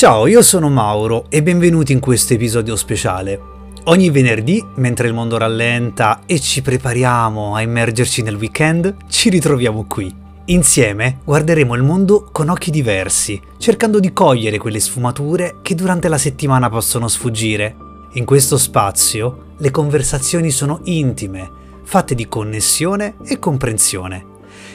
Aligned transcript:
Ciao, 0.00 0.26
io 0.26 0.40
sono 0.40 0.70
Mauro 0.70 1.26
e 1.28 1.42
benvenuti 1.42 1.92
in 1.92 2.00
questo 2.00 2.32
episodio 2.32 2.74
speciale. 2.74 3.38
Ogni 3.84 4.08
venerdì, 4.08 4.64
mentre 4.76 5.08
il 5.08 5.12
mondo 5.12 5.36
rallenta 5.36 6.22
e 6.24 6.40
ci 6.40 6.62
prepariamo 6.62 7.54
a 7.54 7.60
immergerci 7.60 8.22
nel 8.22 8.36
weekend, 8.36 8.96
ci 9.10 9.28
ritroviamo 9.28 9.84
qui. 9.86 10.10
Insieme 10.46 11.18
guarderemo 11.22 11.74
il 11.74 11.82
mondo 11.82 12.30
con 12.32 12.48
occhi 12.48 12.70
diversi, 12.70 13.38
cercando 13.58 14.00
di 14.00 14.14
cogliere 14.14 14.56
quelle 14.56 14.80
sfumature 14.80 15.56
che 15.60 15.74
durante 15.74 16.08
la 16.08 16.16
settimana 16.16 16.70
possono 16.70 17.06
sfuggire. 17.06 17.76
In 18.12 18.24
questo 18.24 18.56
spazio 18.56 19.48
le 19.58 19.70
conversazioni 19.70 20.50
sono 20.50 20.80
intime, 20.84 21.50
fatte 21.82 22.14
di 22.14 22.26
connessione 22.26 23.16
e 23.22 23.38
comprensione. 23.38 24.24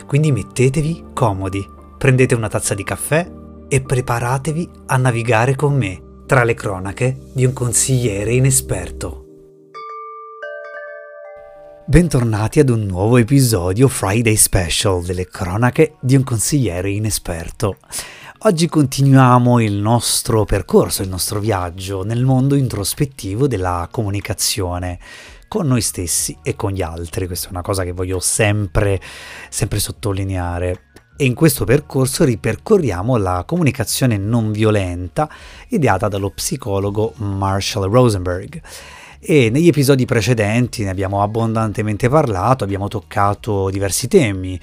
Quindi 0.05 0.31
mettetevi 0.31 1.05
comodi, 1.13 1.67
prendete 1.97 2.35
una 2.35 2.47
tazza 2.47 2.75
di 2.75 2.83
caffè 2.83 3.34
e 3.67 3.81
preparatevi 3.81 4.69
a 4.87 4.97
navigare 4.97 5.55
con 5.55 5.75
me 5.75 6.01
tra 6.25 6.43
le 6.43 6.53
cronache 6.53 7.17
di 7.33 7.45
un 7.45 7.53
consigliere 7.53 8.33
inesperto. 8.33 9.25
Bentornati 11.87 12.59
ad 12.59 12.69
un 12.69 12.85
nuovo 12.85 13.17
episodio 13.17 13.87
Friday 13.87 14.35
Special 14.35 15.03
delle 15.03 15.27
cronache 15.27 15.97
di 16.01 16.15
un 16.15 16.23
consigliere 16.23 16.89
inesperto. 16.89 17.77
Oggi 18.39 18.67
continuiamo 18.67 19.59
il 19.59 19.73
nostro 19.73 20.45
percorso, 20.45 21.03
il 21.03 21.09
nostro 21.09 21.39
viaggio 21.39 22.03
nel 22.03 22.25
mondo 22.25 22.55
introspettivo 22.55 23.47
della 23.47 23.87
comunicazione 23.91 24.99
con 25.47 25.67
noi 25.67 25.81
stessi 25.81 26.37
e 26.43 26.55
con 26.55 26.71
gli 26.71 26.81
altri. 26.81 27.27
Questa 27.27 27.47
è 27.47 27.51
una 27.51 27.61
cosa 27.61 27.83
che 27.83 27.91
voglio 27.91 28.19
sempre, 28.19 28.99
sempre 29.49 29.79
sottolineare. 29.79 30.84
E 31.17 31.23
in 31.23 31.33
questo 31.33 31.63
percorso 31.63 32.25
ripercorriamo 32.25 33.15
la 33.15 33.45
comunicazione 33.47 34.17
non 34.17 34.51
violenta 34.51 35.29
ideata 35.69 36.09
dallo 36.09 36.29
psicologo 36.29 37.13
Marshall 37.17 37.89
Rosenberg. 37.89 38.61
E 39.19 39.49
negli 39.49 39.69
episodi 39.69 40.03
precedenti 40.03 40.83
ne 40.83 40.89
abbiamo 40.89 41.23
abbondantemente 41.23 42.09
parlato, 42.09 42.65
abbiamo 42.65 42.89
toccato 42.89 43.69
diversi 43.69 44.09
temi, 44.09 44.59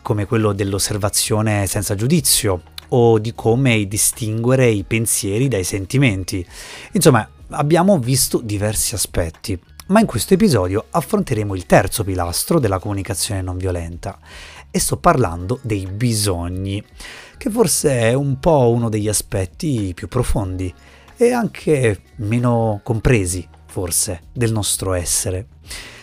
come 0.00 0.26
quello 0.26 0.52
dell'osservazione 0.52 1.66
senza 1.66 1.96
giudizio 1.96 2.62
o 2.90 3.18
di 3.18 3.34
come 3.34 3.84
distinguere 3.86 4.68
i 4.68 4.84
pensieri 4.84 5.48
dai 5.48 5.64
sentimenti. 5.64 6.46
Insomma, 6.92 7.28
abbiamo 7.50 7.98
visto 7.98 8.40
diversi 8.40 8.94
aspetti. 8.94 9.60
Ma 9.88 10.00
in 10.00 10.06
questo 10.06 10.34
episodio 10.34 10.86
affronteremo 10.90 11.54
il 11.54 11.64
terzo 11.64 12.02
pilastro 12.02 12.58
della 12.58 12.80
comunicazione 12.80 13.40
non 13.40 13.56
violenta 13.56 14.18
e 14.68 14.80
sto 14.80 14.96
parlando 14.96 15.60
dei 15.62 15.86
bisogni, 15.86 16.82
che 17.38 17.50
forse 17.50 18.00
è 18.00 18.12
un 18.12 18.40
po' 18.40 18.68
uno 18.70 18.88
degli 18.88 19.06
aspetti 19.06 19.92
più 19.94 20.08
profondi 20.08 20.74
e 21.16 21.30
anche 21.30 22.02
meno 22.16 22.80
compresi, 22.82 23.46
forse, 23.66 24.22
del 24.32 24.50
nostro 24.50 24.92
essere. 24.92 25.46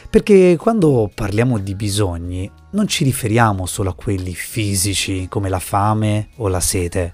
Perché 0.09 0.55
quando 0.57 1.11
parliamo 1.13 1.57
di 1.57 1.75
bisogni 1.75 2.49
non 2.71 2.87
ci 2.87 3.03
riferiamo 3.03 3.65
solo 3.65 3.89
a 3.89 3.95
quelli 3.95 4.33
fisici 4.33 5.27
come 5.27 5.49
la 5.49 5.59
fame 5.59 6.29
o 6.37 6.47
la 6.47 6.61
sete, 6.61 7.13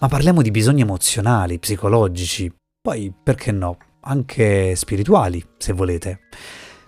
ma 0.00 0.08
parliamo 0.08 0.42
di 0.42 0.50
bisogni 0.50 0.80
emozionali, 0.80 1.60
psicologici, 1.60 2.52
poi 2.80 3.14
perché 3.22 3.52
no, 3.52 3.76
anche 4.02 4.76
spirituali, 4.76 5.44
se 5.56 5.72
volete. 5.72 6.20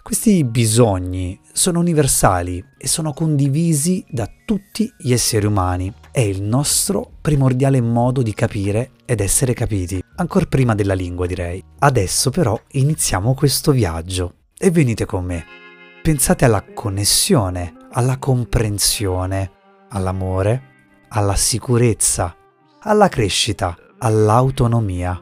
Questi 0.03 0.45
bisogni 0.45 1.41
sono 1.51 1.79
universali 1.79 2.63
e 2.77 2.87
sono 2.87 3.15
condivisi 3.15 4.05
da 4.07 4.29
tutti 4.45 4.93
gli 4.99 5.13
esseri 5.15 5.47
umani. 5.47 5.91
È 6.11 6.21
il 6.21 6.43
nostro 6.43 7.11
primordiale 7.23 7.81
modo 7.81 8.21
di 8.21 8.35
capire 8.35 8.91
ed 9.07 9.21
essere 9.21 9.55
capiti, 9.55 10.03
ancora 10.17 10.45
prima 10.45 10.75
della 10.75 10.93
lingua 10.93 11.27
direi. 11.27 11.65
Adesso 11.79 12.29
però 12.29 12.61
iniziamo 12.73 13.33
questo 13.33 13.73
viaggio 13.73 14.35
e 14.59 14.71
venite 14.71 15.07
con 15.07 15.25
me. 15.25 15.45
Pensate 16.03 16.45
alla 16.45 16.63
connessione, 16.75 17.75
alla 17.93 18.19
comprensione, 18.19 19.51
all'amore, 19.89 20.63
alla 21.09 21.35
sicurezza, 21.35 22.37
alla 22.81 23.09
crescita, 23.09 23.75
all'autonomia. 23.99 25.19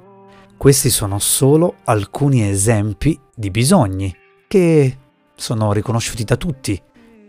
Questi 0.63 0.91
sono 0.91 1.19
solo 1.19 1.75
alcuni 1.87 2.49
esempi 2.49 3.19
di 3.35 3.51
bisogni 3.51 4.15
che 4.47 4.97
sono 5.35 5.73
riconosciuti 5.73 6.23
da 6.23 6.37
tutti, 6.37 6.81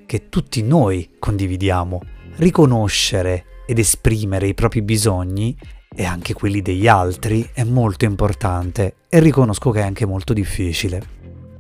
che 0.05 0.29
tutti 0.29 0.61
noi 0.61 1.16
condividiamo. 1.17 1.99
Riconoscere 2.35 3.45
ed 3.66 3.79
esprimere 3.79 4.45
i 4.45 4.53
propri 4.53 4.83
bisogni 4.83 5.57
e 5.95 6.05
anche 6.05 6.35
quelli 6.35 6.61
degli 6.61 6.85
altri 6.85 7.49
è 7.53 7.63
molto 7.63 8.05
importante 8.05 8.97
e 9.09 9.19
riconosco 9.19 9.71
che 9.71 9.79
è 9.79 9.83
anche 9.83 10.05
molto 10.05 10.33
difficile. 10.33 11.01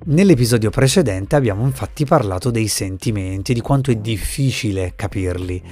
Nell'episodio 0.05 0.69
precedente 0.69 1.35
abbiamo 1.35 1.65
infatti 1.65 2.05
parlato 2.05 2.51
dei 2.51 2.67
sentimenti, 2.67 3.51
di 3.51 3.61
quanto 3.61 3.89
è 3.89 3.95
difficile 3.95 4.93
capirli, 4.95 5.63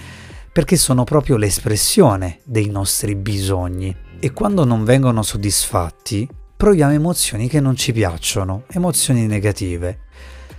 perché 0.52 0.76
sono 0.76 1.04
proprio 1.06 1.38
l'espressione 1.38 2.40
dei 2.44 2.70
nostri 2.70 3.16
bisogni 3.16 3.96
e 4.20 4.32
quando 4.34 4.66
non 4.66 4.84
vengono 4.84 5.24
soddisfatti 5.24 6.28
proviamo 6.58 6.94
emozioni 6.94 7.48
che 7.48 7.62
non 7.62 7.76
ci 7.76 7.94
piacciono, 7.94 8.66
emozioni 8.70 9.26
negative. 9.28 10.02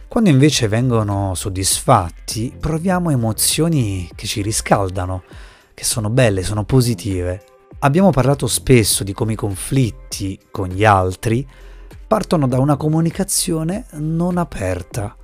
Quando 0.08 0.30
invece 0.30 0.66
vengono 0.66 1.34
soddisfatti, 1.34 2.54
proviamo 2.58 3.10
emozioni 3.10 4.10
che 4.14 4.26
ci 4.26 4.42
riscaldano, 4.42 5.22
che 5.74 5.84
sono 5.84 6.10
belle, 6.10 6.42
sono 6.42 6.64
positive. 6.64 7.44
Abbiamo 7.80 8.10
parlato 8.10 8.46
spesso 8.46 9.04
di 9.04 9.12
come 9.12 9.34
i 9.34 9.36
conflitti 9.36 10.38
con 10.50 10.68
gli 10.68 10.84
altri 10.84 11.46
partono 12.06 12.48
da 12.48 12.58
una 12.58 12.76
comunicazione 12.76 13.86
non 13.92 14.38
aperta 14.38 15.16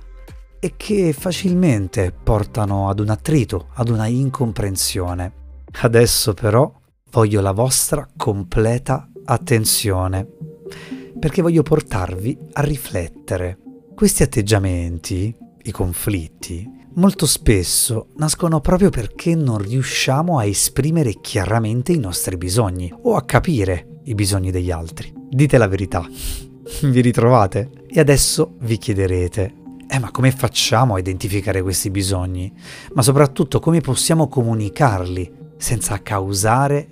e 0.59 0.73
che 0.75 1.13
facilmente 1.13 2.11
portano 2.11 2.89
ad 2.89 2.99
un 2.99 3.09
attrito, 3.09 3.67
ad 3.73 3.89
una 3.89 4.07
incomprensione. 4.07 5.33
Adesso 5.81 6.33
però 6.33 6.71
voglio 7.11 7.41
la 7.41 7.51
vostra 7.51 8.07
completa 8.15 9.09
attenzione 9.25 10.27
perché 11.19 11.41
voglio 11.41 11.63
portarvi 11.63 12.37
a 12.53 12.61
riflettere. 12.61 13.57
Questi 13.93 14.23
atteggiamenti, 14.23 15.35
i 15.63 15.71
conflitti, 15.71 16.65
molto 16.95 17.25
spesso 17.25 18.07
nascono 18.15 18.61
proprio 18.61 18.89
perché 18.89 19.35
non 19.35 19.57
riusciamo 19.57 20.39
a 20.39 20.45
esprimere 20.45 21.19
chiaramente 21.21 21.91
i 21.91 21.99
nostri 21.99 22.37
bisogni 22.37 22.91
o 23.03 23.15
a 23.15 23.25
capire 23.25 23.99
i 24.05 24.15
bisogni 24.15 24.51
degli 24.51 24.71
altri. 24.71 25.13
Dite 25.29 25.57
la 25.57 25.67
verità. 25.67 26.07
vi 26.83 27.01
ritrovate? 27.01 27.69
E 27.87 27.99
adesso 27.99 28.55
vi 28.61 28.77
chiederete, 28.77 29.53
eh 29.91 29.97
ma 29.97 30.11
come 30.11 30.31
facciamo 30.31 30.93
a 30.93 30.99
identificare 30.99 31.63
questi 31.63 31.89
bisogni? 31.89 32.53
Ma 32.93 33.01
soprattutto 33.01 33.59
come 33.59 33.81
possiamo 33.81 34.27
comunicarli 34.27 35.53
senza 35.57 35.99
causare 36.03 36.87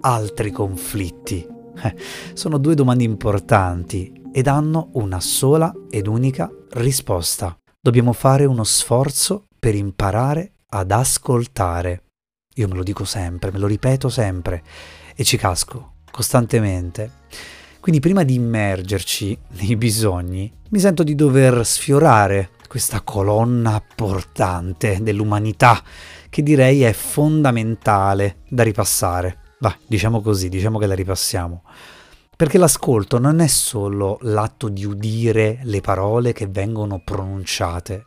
altri 0.00 0.50
conflitti? 0.50 1.46
Eh, 1.80 1.94
sono 2.32 2.56
due 2.56 2.74
domande 2.74 3.04
importanti 3.04 4.10
ed 4.32 4.46
hanno 4.46 4.88
una 4.94 5.20
sola 5.20 5.72
ed 5.90 6.06
unica 6.06 6.50
risposta. 6.70 7.54
Dobbiamo 7.78 8.14
fare 8.14 8.46
uno 8.46 8.64
sforzo 8.64 9.44
per 9.58 9.74
imparare 9.74 10.52
ad 10.70 10.90
ascoltare. 10.90 12.04
Io 12.54 12.66
me 12.66 12.74
lo 12.76 12.82
dico 12.82 13.04
sempre, 13.04 13.52
me 13.52 13.58
lo 13.58 13.66
ripeto 13.66 14.08
sempre 14.08 14.62
e 15.14 15.22
ci 15.22 15.36
casco 15.36 15.96
costantemente. 16.10 17.10
Quindi 17.80 18.00
prima 18.00 18.24
di 18.24 18.34
immergerci 18.34 19.38
nei 19.60 19.76
bisogni, 19.76 20.52
mi 20.70 20.78
sento 20.78 21.02
di 21.02 21.14
dover 21.14 21.64
sfiorare 21.64 22.50
questa 22.68 23.00
colonna 23.00 23.82
portante 23.94 24.98
dell'umanità 25.00 25.82
che 26.28 26.42
direi 26.42 26.82
è 26.82 26.92
fondamentale 26.92 28.42
da 28.48 28.62
ripassare. 28.62 29.38
Va, 29.60 29.74
diciamo 29.86 30.20
così, 30.20 30.48
diciamo 30.48 30.78
che 30.78 30.86
la 30.86 30.94
ripassiamo. 30.94 31.62
Perché 32.36 32.58
l'ascolto 32.58 33.18
non 33.18 33.40
è 33.40 33.46
solo 33.46 34.18
l'atto 34.20 34.68
di 34.68 34.84
udire 34.84 35.60
le 35.62 35.80
parole 35.80 36.32
che 36.32 36.46
vengono 36.46 37.00
pronunciate. 37.02 38.06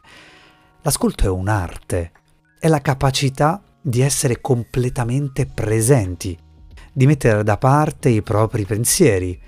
L'ascolto 0.84 1.26
è 1.26 1.30
un'arte, 1.30 2.12
è 2.60 2.68
la 2.68 2.82
capacità 2.82 3.62
di 3.82 4.02
essere 4.02 4.40
completamente 4.40 5.48
presenti, 5.48 6.38
di 6.94 7.06
mettere 7.08 7.44
da 7.44 7.58
parte 7.58 8.10
i 8.10 8.22
propri 8.22 8.64
pensieri, 8.66 9.40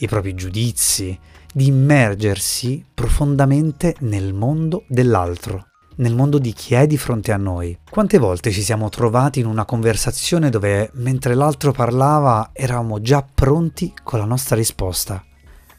i 0.00 0.06
propri 0.06 0.34
giudizi, 0.34 1.18
di 1.52 1.66
immergersi 1.66 2.84
profondamente 2.92 3.96
nel 4.00 4.34
mondo 4.34 4.84
dell'altro 4.86 5.64
nel 6.00 6.14
mondo 6.14 6.38
di 6.38 6.52
chi 6.52 6.74
è 6.74 6.86
di 6.86 6.96
fronte 6.96 7.32
a 7.32 7.36
noi. 7.36 7.78
Quante 7.88 8.18
volte 8.18 8.50
ci 8.50 8.62
siamo 8.62 8.88
trovati 8.88 9.40
in 9.40 9.46
una 9.46 9.64
conversazione 9.64 10.50
dove 10.50 10.90
mentre 10.94 11.34
l'altro 11.34 11.72
parlava 11.72 12.50
eravamo 12.52 13.00
già 13.00 13.22
pronti 13.22 13.92
con 14.02 14.18
la 14.18 14.24
nostra 14.24 14.56
risposta? 14.56 15.22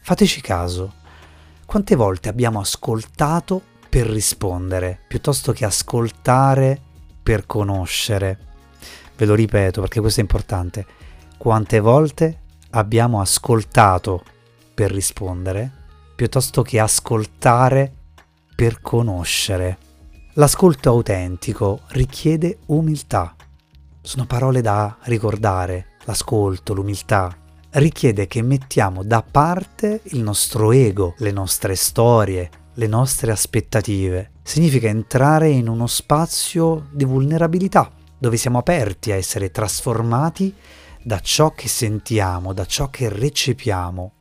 Fateci 0.00 0.40
caso. 0.40 0.94
Quante 1.66 1.96
volte 1.96 2.28
abbiamo 2.28 2.60
ascoltato 2.60 3.60
per 3.88 4.06
rispondere, 4.06 5.00
piuttosto 5.08 5.52
che 5.52 5.64
ascoltare 5.64 6.80
per 7.22 7.46
conoscere? 7.46 8.38
Ve 9.16 9.26
lo 9.26 9.34
ripeto 9.34 9.80
perché 9.80 10.00
questo 10.00 10.20
è 10.20 10.22
importante. 10.22 10.86
Quante 11.36 11.80
volte 11.80 12.41
abbiamo 12.72 13.20
ascoltato 13.20 14.22
per 14.74 14.90
rispondere, 14.90 15.70
piuttosto 16.14 16.62
che 16.62 16.78
ascoltare 16.80 17.92
per 18.54 18.80
conoscere. 18.80 19.78
L'ascolto 20.34 20.88
autentico 20.90 21.80
richiede 21.88 22.58
umiltà. 22.66 23.34
Sono 24.00 24.26
parole 24.26 24.60
da 24.60 24.96
ricordare, 25.02 25.96
l'ascolto, 26.04 26.72
l'umiltà. 26.74 27.36
Richiede 27.70 28.26
che 28.26 28.42
mettiamo 28.42 29.02
da 29.02 29.22
parte 29.22 30.00
il 30.04 30.20
nostro 30.22 30.72
ego, 30.72 31.14
le 31.18 31.32
nostre 31.32 31.74
storie, 31.74 32.50
le 32.74 32.86
nostre 32.86 33.30
aspettative. 33.30 34.32
Significa 34.42 34.88
entrare 34.88 35.48
in 35.48 35.68
uno 35.68 35.86
spazio 35.86 36.88
di 36.90 37.04
vulnerabilità, 37.04 37.90
dove 38.18 38.36
siamo 38.36 38.58
aperti 38.58 39.12
a 39.12 39.16
essere 39.16 39.50
trasformati 39.50 40.54
da 41.04 41.20
ciò 41.20 41.50
che 41.52 41.68
sentiamo, 41.68 42.52
da 42.52 42.64
ciò 42.64 42.88
che 42.88 43.08
recepiamo. 43.08 44.12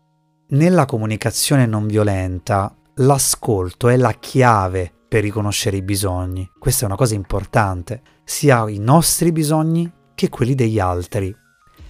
Nella 0.50 0.86
comunicazione 0.86 1.66
non 1.66 1.88
violenta, 1.88 2.76
l'ascolto 2.96 3.88
è 3.88 3.98
la 3.98 4.14
chiave 4.14 4.92
per 5.08 5.22
riconoscere 5.22 5.78
i 5.78 5.82
bisogni. 5.82 6.50
Questa 6.58 6.84
è 6.84 6.86
una 6.86 6.96
cosa 6.96 7.16
importante, 7.16 8.02
sia 8.24 8.68
i 8.70 8.80
nostri 8.80 9.32
bisogni 9.32 9.92
che 10.16 10.30
quelli 10.30 10.56
degli 10.56 10.80
altri. 10.80 11.36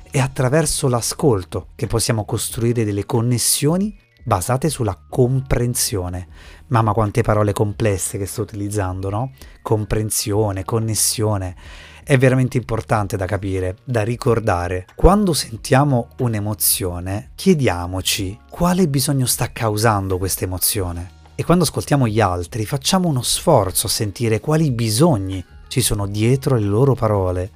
È 0.09 0.19
attraverso 0.19 0.87
l'ascolto 0.87 1.67
che 1.75 1.87
possiamo 1.87 2.25
costruire 2.25 2.83
delle 2.83 3.05
connessioni 3.05 3.97
basate 4.23 4.69
sulla 4.69 4.97
comprensione. 5.09 6.27
Mamma 6.67 6.93
quante 6.93 7.21
parole 7.21 7.53
complesse 7.53 8.17
che 8.17 8.25
sto 8.25 8.41
utilizzando, 8.41 9.09
no? 9.09 9.31
Comprensione, 9.61 10.63
connessione. 10.63 11.55
È 12.03 12.17
veramente 12.17 12.57
importante 12.57 13.15
da 13.15 13.25
capire, 13.25 13.77
da 13.83 14.01
ricordare. 14.01 14.87
Quando 14.95 15.33
sentiamo 15.33 16.09
un'emozione, 16.17 17.31
chiediamoci 17.35 18.39
quale 18.49 18.87
bisogno 18.87 19.27
sta 19.27 19.51
causando 19.51 20.17
questa 20.17 20.45
emozione 20.45 21.19
e 21.35 21.43
quando 21.43 21.63
ascoltiamo 21.63 22.07
gli 22.07 22.19
altri 22.19 22.65
facciamo 22.65 23.07
uno 23.07 23.21
sforzo 23.21 23.85
a 23.85 23.89
sentire 23.89 24.39
quali 24.39 24.71
bisogni 24.71 25.43
ci 25.67 25.81
sono 25.81 26.07
dietro 26.07 26.55
le 26.55 26.65
loro 26.65 26.95
parole. 26.95 27.51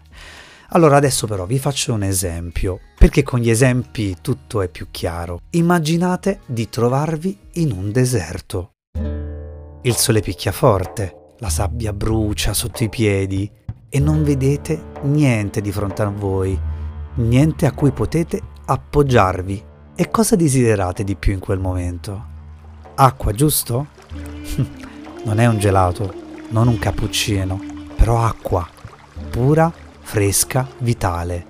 Allora 0.69 0.97
adesso 0.97 1.25
però 1.25 1.45
vi 1.45 1.59
faccio 1.59 1.93
un 1.93 2.03
esempio, 2.03 2.79
perché 2.97 3.23
con 3.23 3.39
gli 3.39 3.49
esempi 3.49 4.17
tutto 4.21 4.61
è 4.61 4.67
più 4.69 4.87
chiaro. 4.91 5.41
Immaginate 5.51 6.41
di 6.45 6.69
trovarvi 6.69 7.37
in 7.53 7.71
un 7.71 7.91
deserto. 7.91 8.71
Il 9.81 9.95
sole 9.95 10.21
picchia 10.21 10.51
forte, 10.51 11.33
la 11.39 11.49
sabbia 11.49 11.93
brucia 11.93 12.53
sotto 12.53 12.83
i 12.83 12.89
piedi 12.89 13.51
e 13.95 13.99
non 14.01 14.25
vedete 14.25 14.87
niente 15.03 15.61
di 15.61 15.71
fronte 15.71 16.01
a 16.01 16.09
voi, 16.09 16.59
niente 17.13 17.65
a 17.65 17.71
cui 17.71 17.91
potete 17.91 18.41
appoggiarvi. 18.65 19.63
E 19.95 20.11
cosa 20.11 20.35
desiderate 20.35 21.05
di 21.05 21.15
più 21.15 21.31
in 21.31 21.39
quel 21.39 21.59
momento? 21.59 22.25
Acqua, 22.95 23.31
giusto? 23.31 23.87
non 25.23 25.39
è 25.39 25.45
un 25.45 25.59
gelato, 25.59 26.13
non 26.49 26.67
un 26.67 26.77
cappuccino, 26.77 27.57
però 27.95 28.21
acqua, 28.21 28.67
pura, 29.29 29.71
fresca, 30.01 30.67
vitale. 30.79 31.45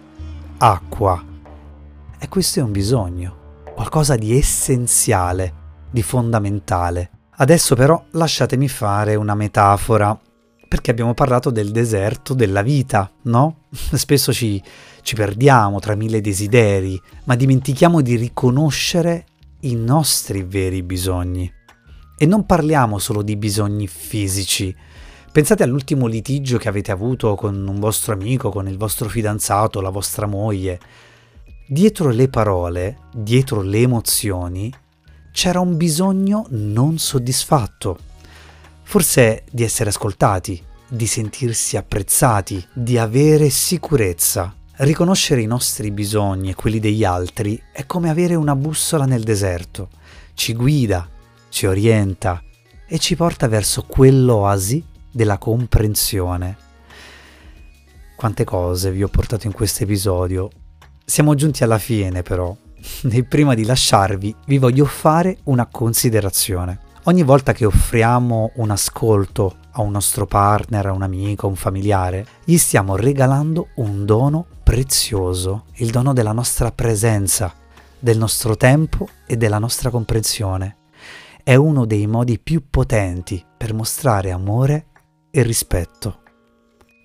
Acqua. 0.60 1.24
E 2.20 2.30
questo 2.30 2.60
è 2.60 2.62
un 2.62 2.72
bisogno, 2.72 3.64
qualcosa 3.74 4.16
di 4.18 4.38
essenziale, 4.38 5.54
di 5.90 6.04
fondamentale. 6.04 7.10
Adesso 7.38 7.74
però 7.74 8.06
lasciatemi 8.12 8.68
fare 8.68 9.16
una 9.16 9.34
metafora, 9.34 10.16
perché 10.68 10.92
abbiamo 10.92 11.14
parlato 11.14 11.50
del 11.50 11.72
deserto 11.72 12.34
della 12.34 12.62
vita, 12.62 13.12
no? 13.24 13.66
Spesso 13.72 14.34
ci, 14.34 14.62
ci 15.02 15.16
perdiamo 15.16 15.80
tra 15.80 15.96
mille 15.96 16.22
desideri, 16.22 17.00
ma 17.26 17.36
dimentichiamo 17.36 18.02
di 18.02 18.16
riconoscere 18.16 19.26
i 19.62 19.76
nostri 19.76 20.44
veri 20.44 20.84
bisogni. 20.84 21.52
E 22.18 22.26
non 22.26 22.46
parliamo 22.46 22.98
solo 23.00 23.22
di 23.22 23.36
bisogni 23.36 23.88
fisici. 23.88 24.74
Pensate 25.32 25.64
all'ultimo 25.64 26.08
litigio 26.08 26.58
che 26.58 26.70
avete 26.70 26.92
avuto 26.92 27.36
con 27.36 27.68
un 27.68 27.80
vostro 27.80 28.14
amico, 28.14 28.50
con 28.50 28.70
il 28.70 28.78
vostro 28.78 29.10
fidanzato, 29.10 29.82
la 29.82 29.90
vostra 29.90 30.28
moglie. 30.28 30.80
Dietro 31.68 32.10
le 32.10 32.30
parole, 32.30 33.00
dietro 33.14 33.62
le 33.62 33.80
emozioni, 33.80 34.74
c'era 35.34 35.60
un 35.60 35.76
bisogno 35.76 36.46
non 36.52 36.98
soddisfatto. 36.98 37.98
Forse 38.88 39.44
di 39.52 39.64
essere 39.64 39.90
ascoltati, 39.90 40.64
di 40.88 41.08
sentirsi 41.08 41.76
apprezzati, 41.76 42.66
di 42.72 42.98
avere 42.98 43.50
sicurezza. 43.50 44.56
Riconoscere 44.78 45.42
i 45.42 45.48
nostri 45.48 45.92
bisogni 45.92 46.52
e 46.52 46.56
quelli 46.56 46.80
degli 46.80 47.04
altri 47.04 47.62
è 47.72 47.86
come 47.86 48.10
avere 48.10 48.36
una 48.36 48.56
bussola 48.56 49.06
nel 49.06 49.24
deserto. 49.24 49.90
Ci 50.34 50.54
guida, 50.54 51.10
ci 51.50 51.66
orienta 51.66 52.42
e 52.88 53.00
ci 53.00 53.16
porta 53.16 53.48
verso 53.48 53.84
quell'oasi 53.84 54.84
della 55.12 55.38
comprensione. 55.40 56.58
Quante 58.16 58.44
cose 58.44 58.92
vi 58.92 59.04
ho 59.04 59.10
portato 59.10 59.48
in 59.48 59.54
questo 59.54 59.84
episodio. 59.84 60.50
Siamo 61.04 61.36
giunti 61.36 61.64
alla 61.64 61.80
fine 61.80 62.22
però. 62.22 62.56
E 63.12 63.24
prima 63.24 63.56
di 63.56 63.66
lasciarvi 63.66 64.36
vi 64.46 64.58
voglio 64.58 64.86
fare 64.86 65.40
una 65.46 65.66
considerazione. 65.66 66.85
Ogni 67.08 67.22
volta 67.22 67.54
che 67.54 67.66
offriamo 67.66 68.54
un 68.56 68.72
ascolto 68.72 69.58
a 69.74 69.82
un 69.82 69.92
nostro 69.92 70.26
partner, 70.26 70.88
a 70.88 70.92
un 70.92 71.04
amico, 71.04 71.46
a 71.46 71.50
un 71.50 71.56
familiare, 71.56 72.26
gli 72.44 72.58
stiamo 72.58 72.96
regalando 72.96 73.68
un 73.76 74.06
dono 74.06 74.48
prezioso, 74.64 75.66
il 75.76 75.92
dono 75.92 76.14
della 76.14 76.32
nostra 76.32 76.72
presenza, 76.72 77.54
del 78.00 78.18
nostro 78.18 78.58
tempo 78.58 79.08
e 79.28 79.38
della 79.38 79.60
nostra 79.60 79.92
comprensione. 79.92 80.78
È 81.44 81.54
uno 81.54 81.86
dei 81.86 82.08
modi 82.08 82.40
più 82.40 82.72
potenti 82.72 83.46
per 83.56 83.76
mostrare 83.76 84.32
amore 84.32 84.88
e 85.30 85.44
rispetto. 85.44 86.22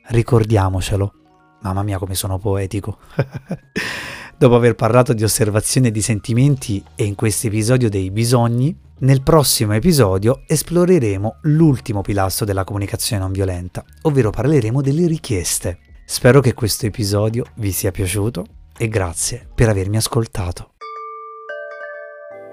Ricordiamocelo. 0.06 1.12
Mamma 1.60 1.82
mia 1.82 1.98
come 1.98 2.14
sono 2.14 2.38
poetico. 2.38 2.96
Dopo 4.38 4.54
aver 4.54 4.76
parlato 4.76 5.12
di 5.12 5.24
osservazione 5.24 5.90
di 5.90 6.00
sentimenti 6.00 6.82
e 6.94 7.04
in 7.04 7.14
questo 7.14 7.48
episodio 7.48 7.90
dei 7.90 8.10
bisogni, 8.10 8.74
nel 9.00 9.22
prossimo 9.22 9.72
episodio 9.72 10.42
esploreremo 10.46 11.38
l'ultimo 11.42 12.02
pilastro 12.02 12.44
della 12.44 12.64
comunicazione 12.64 13.22
non 13.22 13.32
violenta, 13.32 13.82
ovvero 14.02 14.30
parleremo 14.30 14.82
delle 14.82 15.06
richieste. 15.06 15.78
Spero 16.04 16.40
che 16.40 16.52
questo 16.52 16.86
episodio 16.86 17.44
vi 17.56 17.72
sia 17.72 17.92
piaciuto 17.92 18.44
e 18.76 18.88
grazie 18.88 19.48
per 19.54 19.68
avermi 19.68 19.96
ascoltato. 19.96 20.72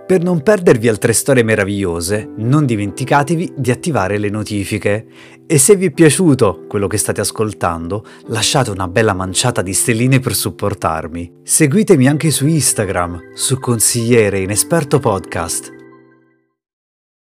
Per 0.08 0.24
non 0.24 0.42
perdervi 0.42 0.88
altre 0.88 1.12
storie 1.12 1.44
meravigliose, 1.44 2.30
non 2.38 2.66
dimenticatevi 2.66 3.56
di 3.58 3.72
attivare 3.72 4.18
le 4.18 4.30
notifiche. 4.30 5.06
E 5.46 5.58
se 5.58 5.76
vi 5.76 5.88
è 5.88 5.92
piaciuto 5.92 6.64
quello 6.70 6.88
che 6.88 6.96
state 6.96 7.20
ascoltando, 7.20 8.06
lasciate 8.28 8.70
una 8.70 8.88
bella 8.88 9.14
manciata 9.14 9.62
di 9.62 9.74
stelline 9.74 10.22
per 10.22 10.34
supportarmi. 10.34 11.40
Seguitemi 11.44 12.08
anche 12.08 12.32
su 12.32 12.48
Instagram, 12.48 13.34
su 13.34 13.60
Consigliere 13.60 14.40
Inesperto 14.40 15.00
Podcast 15.00 15.77